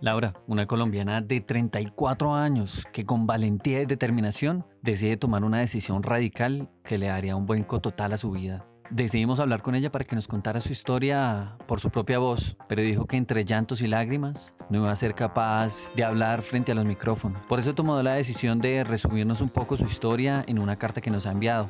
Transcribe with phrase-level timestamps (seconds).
[0.00, 6.02] Laura, una colombiana de 34 años que con valentía y determinación decide tomar una decisión
[6.02, 8.64] radical que le daría un buen total a su vida.
[8.90, 12.80] Decidimos hablar con ella para que nos contara su historia por su propia voz, pero
[12.80, 16.74] dijo que entre llantos y lágrimas no iba a ser capaz de hablar frente a
[16.74, 17.42] los micrófonos.
[17.42, 21.10] Por eso tomó la decisión de resumirnos un poco su historia en una carta que
[21.10, 21.68] nos ha enviado.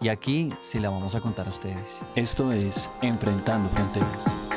[0.00, 1.98] Y aquí sí la vamos a contar a ustedes.
[2.14, 4.53] Esto es Enfrentando Fronteras.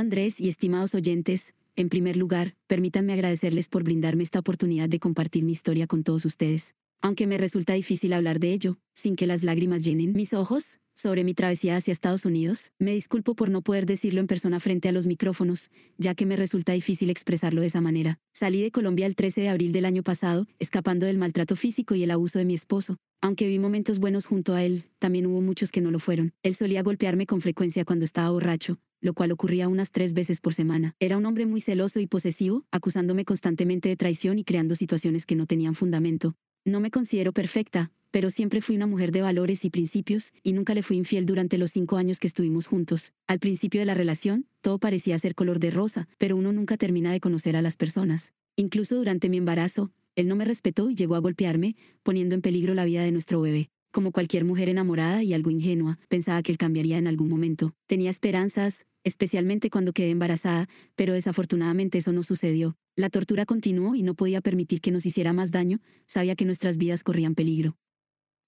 [0.00, 5.44] Andrés y estimados oyentes, en primer lugar, permítanme agradecerles por brindarme esta oportunidad de compartir
[5.44, 6.74] mi historia con todos ustedes.
[7.02, 11.24] Aunque me resulta difícil hablar de ello, sin que las lágrimas llenen mis ojos, sobre
[11.24, 14.92] mi travesía hacia Estados Unidos, me disculpo por no poder decirlo en persona frente a
[14.92, 18.18] los micrófonos, ya que me resulta difícil expresarlo de esa manera.
[18.32, 22.02] Salí de Colombia el 13 de abril del año pasado, escapando del maltrato físico y
[22.02, 22.98] el abuso de mi esposo.
[23.22, 26.32] Aunque vi momentos buenos junto a él, también hubo muchos que no lo fueron.
[26.42, 30.54] Él solía golpearme con frecuencia cuando estaba borracho, lo cual ocurría unas tres veces por
[30.54, 30.94] semana.
[31.00, 35.36] Era un hombre muy celoso y posesivo, acusándome constantemente de traición y creando situaciones que
[35.36, 36.34] no tenían fundamento.
[36.66, 40.74] No me considero perfecta, pero siempre fui una mujer de valores y principios, y nunca
[40.74, 43.12] le fui infiel durante los cinco años que estuvimos juntos.
[43.26, 47.12] Al principio de la relación, todo parecía ser color de rosa, pero uno nunca termina
[47.12, 48.32] de conocer a las personas.
[48.56, 52.74] Incluso durante mi embarazo, él no me respetó y llegó a golpearme, poniendo en peligro
[52.74, 53.70] la vida de nuestro bebé.
[53.92, 57.74] Como cualquier mujer enamorada y algo ingenua, pensaba que él cambiaría en algún momento.
[57.86, 62.76] Tenía esperanzas, especialmente cuando quedé embarazada, pero desafortunadamente eso no sucedió.
[62.94, 66.76] La tortura continuó y no podía permitir que nos hiciera más daño, sabía que nuestras
[66.76, 67.76] vidas corrían peligro.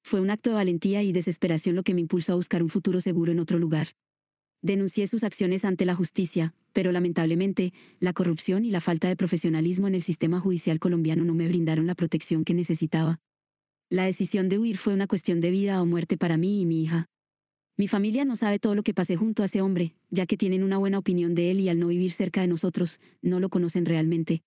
[0.03, 3.01] Fue un acto de valentía y desesperación lo que me impulsó a buscar un futuro
[3.01, 3.89] seguro en otro lugar.
[4.61, 9.89] Denuncié sus acciones ante la justicia, pero lamentablemente, la corrupción y la falta de profesionalismo
[9.89, 13.21] en el sistema judicial colombiano no me brindaron la protección que necesitaba.
[13.91, 16.83] La decisión de huir fue una cuestión de vida o muerte para mí y mi
[16.83, 17.07] hija.
[17.77, 20.63] Mi familia no sabe todo lo que pasé junto a ese hombre, ya que tienen
[20.63, 23.85] una buena opinión de él y al no vivir cerca de nosotros, no lo conocen
[23.85, 24.43] realmente.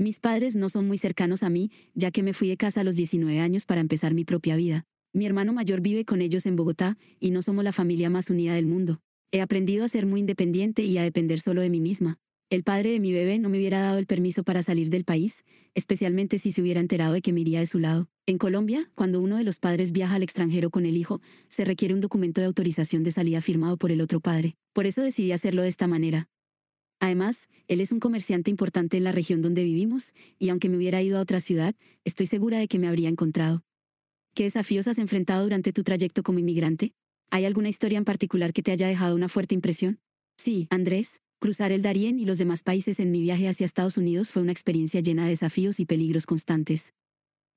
[0.00, 2.84] Mis padres no son muy cercanos a mí, ya que me fui de casa a
[2.84, 4.84] los 19 años para empezar mi propia vida.
[5.12, 8.54] Mi hermano mayor vive con ellos en Bogotá, y no somos la familia más unida
[8.54, 9.00] del mundo.
[9.32, 12.16] He aprendido a ser muy independiente y a depender solo de mí misma.
[12.48, 15.42] El padre de mi bebé no me hubiera dado el permiso para salir del país,
[15.74, 18.08] especialmente si se hubiera enterado de que me iría de su lado.
[18.24, 21.92] En Colombia, cuando uno de los padres viaja al extranjero con el hijo, se requiere
[21.92, 24.54] un documento de autorización de salida firmado por el otro padre.
[24.72, 26.28] Por eso decidí hacerlo de esta manera.
[27.00, 31.02] Además, él es un comerciante importante en la región donde vivimos, y aunque me hubiera
[31.02, 33.62] ido a otra ciudad, estoy segura de que me habría encontrado.
[34.34, 36.92] ¿Qué desafíos has enfrentado durante tu trayecto como inmigrante?
[37.30, 40.00] ¿Hay alguna historia en particular que te haya dejado una fuerte impresión?
[40.36, 44.32] Sí, Andrés, Cruzar el Darién y los demás países en mi viaje hacia Estados Unidos
[44.32, 46.94] fue una experiencia llena de desafíos y peligros constantes.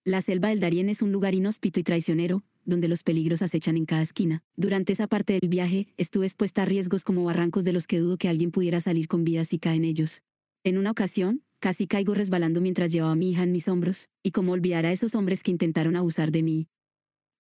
[0.04, 3.86] La selva del Darién es un lugar inhóspito y traicionero, donde los peligros acechan en
[3.86, 4.44] cada esquina.
[4.56, 8.18] Durante esa parte del viaje, estuve expuesta a riesgos como barrancos de los que dudo
[8.18, 10.22] que alguien pudiera salir con vida si cae en ellos.
[10.64, 14.32] En una ocasión, casi caigo resbalando mientras llevaba a mi hija en mis hombros, y
[14.32, 16.68] como olvidar a esos hombres que intentaron abusar de mí.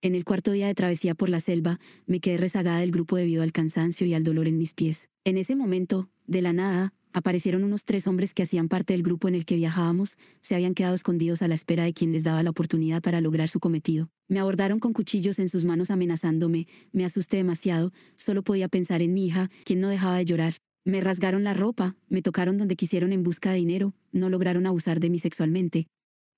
[0.03, 3.43] En el cuarto día de travesía por la selva, me quedé rezagada del grupo debido
[3.43, 5.09] al cansancio y al dolor en mis pies.
[5.23, 9.27] En ese momento, de la nada, aparecieron unos tres hombres que hacían parte del grupo
[9.27, 12.43] en el que viajábamos, se habían quedado escondidos a la espera de quien les daba
[12.43, 14.09] la oportunidad para lograr su cometido.
[14.27, 19.13] Me abordaron con cuchillos en sus manos amenazándome, me asusté demasiado, solo podía pensar en
[19.13, 20.55] mi hija, quien no dejaba de llorar.
[20.83, 24.99] Me rasgaron la ropa, me tocaron donde quisieron en busca de dinero, no lograron abusar
[24.99, 25.87] de mí sexualmente.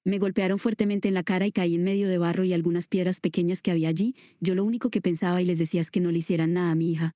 [0.06, 3.22] Me golpearon fuertemente en la cara y caí en medio de barro y algunas piedras
[3.22, 6.12] pequeñas que había allí, yo lo único que pensaba y les decía es que no
[6.12, 7.14] le hicieran nada a mi hija.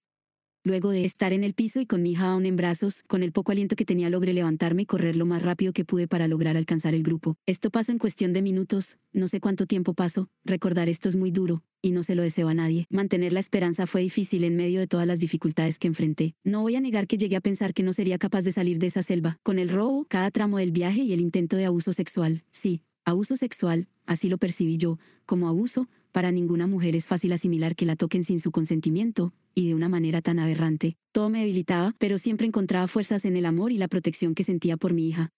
[0.68, 3.32] Luego de estar en el piso y con mi hija aún en brazos, con el
[3.32, 6.58] poco aliento que tenía logré levantarme y correr lo más rápido que pude para lograr
[6.58, 7.38] alcanzar el grupo.
[7.46, 11.32] Esto pasó en cuestión de minutos, no sé cuánto tiempo pasó, recordar esto es muy
[11.32, 12.86] duro, y no se lo deseo a nadie.
[12.90, 16.36] Mantener la esperanza fue difícil en medio de todas las dificultades que enfrenté.
[16.44, 18.88] No voy a negar que llegué a pensar que no sería capaz de salir de
[18.88, 22.44] esa selva, con el robo, cada tramo del viaje y el intento de abuso sexual.
[22.52, 27.76] Sí, abuso sexual, así lo percibí yo, como abuso, para ninguna mujer es fácil asimilar
[27.76, 30.98] que la toquen sin su consentimiento, y de una manera tan aberrante.
[31.12, 34.78] Todo me debilitaba, pero siempre encontraba fuerzas en el amor y la protección que sentía
[34.78, 35.30] por mi hija.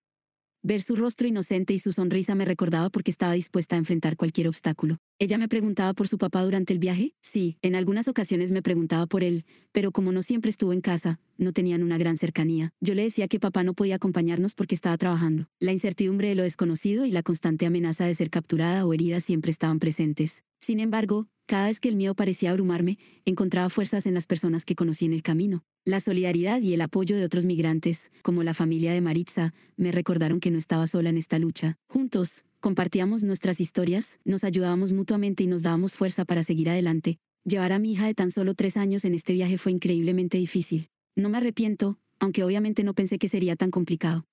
[0.64, 4.48] Ver su rostro inocente y su sonrisa me recordaba porque estaba dispuesta a enfrentar cualquier
[4.48, 5.00] obstáculo.
[5.20, 7.14] Ella me preguntaba por su papá durante el viaje.
[7.22, 9.44] Sí, en algunas ocasiones me preguntaba por él,
[9.74, 12.72] pero como no siempre estuvo en casa, no tenían una gran cercanía.
[12.80, 15.50] Yo le decía que papá no podía acompañarnos porque estaba trabajando.
[15.60, 19.52] La incertidumbre de lo desconocido y la constante amenaza de ser capturada o herida siempre
[19.52, 20.44] estaban presentes.
[20.60, 24.76] Sin embargo, cada vez que el miedo parecía abrumarme, encontraba fuerzas en las personas que
[24.76, 25.64] conocí en el camino.
[25.86, 30.40] La solidaridad y el apoyo de otros migrantes, como la familia de Maritza, me recordaron
[30.40, 31.78] que no estaba sola en esta lucha.
[31.88, 37.18] Juntos, Compartíamos nuestras historias, nos ayudábamos mutuamente y nos dábamos fuerza para seguir adelante.
[37.46, 40.90] Llevar a mi hija de tan solo tres años en este viaje fue increíblemente difícil.
[41.16, 44.26] No me arrepiento, aunque obviamente no pensé que sería tan complicado.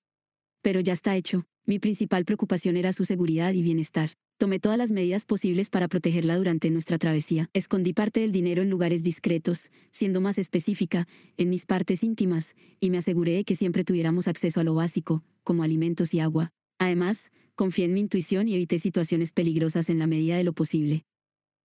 [0.60, 1.46] Pero ya está hecho.
[1.66, 4.10] Mi principal preocupación era su seguridad y bienestar.
[4.38, 7.48] Tomé todas las medidas posibles para protegerla durante nuestra travesía.
[7.54, 12.90] Escondí parte del dinero en lugares discretos, siendo más específica, en mis partes íntimas, y
[12.90, 16.50] me aseguré de que siempre tuviéramos acceso a lo básico, como alimentos y agua.
[16.78, 21.06] Además, confié en mi intuición y evité situaciones peligrosas en la medida de lo posible.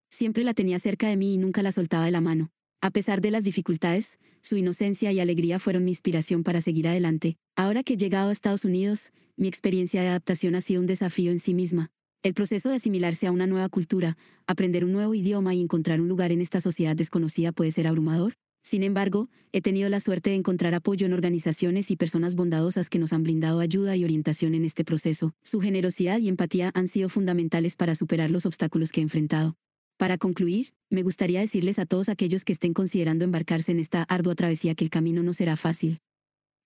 [0.09, 2.51] Siempre la tenía cerca de mí y nunca la soltaba de la mano.
[2.79, 7.35] A pesar de las dificultades, su inocencia y alegría fueron mi inspiración para seguir adelante.
[7.57, 11.31] Ahora que he llegado a Estados Unidos, mi experiencia de adaptación ha sido un desafío
[11.31, 11.91] en sí misma.
[12.23, 14.15] El proceso de asimilarse a una nueva cultura,
[14.45, 18.35] aprender un nuevo idioma y encontrar un lugar en esta sociedad desconocida puede ser abrumador.
[18.61, 22.99] Sin embargo, he tenido la suerte de encontrar apoyo en organizaciones y personas bondadosas que
[22.99, 25.33] nos han brindado ayuda y orientación en este proceso.
[25.41, 29.55] Su generosidad y empatía han sido fundamentales para superar los obstáculos que he enfrentado.
[29.97, 34.35] Para concluir, me gustaría decirles a todos aquellos que estén considerando embarcarse en esta ardua
[34.35, 36.01] travesía que el camino no será fácil.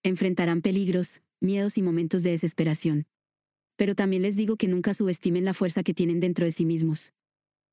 [0.03, 3.07] Enfrentarán peligros, miedos y momentos de desesperación
[3.75, 7.13] pero también les digo que nunca subestimen la fuerza que tienen dentro de sí mismos.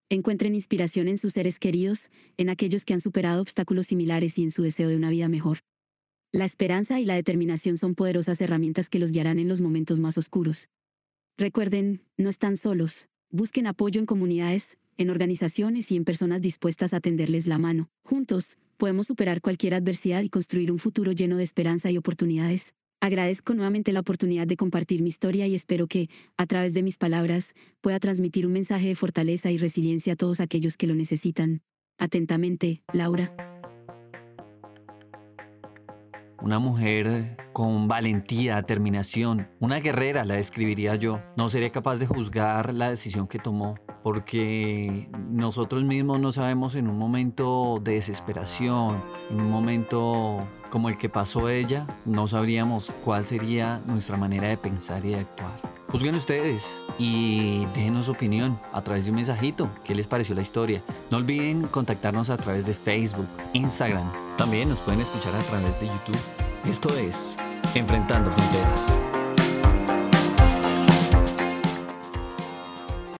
[0.08, 4.50] Encuentren inspiración en sus seres queridos, en aquellos que han superado obstáculos similares y en
[4.50, 5.60] su deseo de una vida mejor.
[6.32, 10.18] La esperanza y la determinación son poderosas herramientas que los guiarán en los momentos más
[10.18, 10.68] oscuros.
[11.38, 13.08] Recuerden, no están solos.
[13.30, 17.88] Busquen apoyo en comunidades, en organizaciones y en personas dispuestas a tenderles la mano.
[18.04, 22.74] Juntos, podemos superar cualquier adversidad y construir un futuro lleno de esperanza y oportunidades.
[23.02, 26.98] Agradezco nuevamente la oportunidad de compartir mi historia y espero que, a través de mis
[26.98, 31.62] palabras, pueda transmitir un mensaje de fortaleza y resiliencia a todos aquellos que lo necesitan.
[31.98, 33.34] Atentamente, Laura.
[36.40, 41.20] Una mujer con valentía, determinación, una guerrera la describiría yo.
[41.36, 46.88] No sería capaz de juzgar la decisión que tomó porque nosotros mismos no sabemos en
[46.88, 53.26] un momento de desesperación, en un momento como el que pasó ella, no sabríamos cuál
[53.26, 55.72] sería nuestra manera de pensar y de actuar.
[55.92, 59.68] Juzguen ustedes y déjenos su opinión a través de un mensajito.
[59.84, 60.82] ¿Qué les pareció la historia?
[61.10, 64.10] No olviden contactarnos a través de Facebook, Instagram.
[64.38, 66.18] También nos pueden escuchar a través de YouTube.
[66.64, 67.36] Esto es
[67.74, 69.21] Enfrentando Fronteras.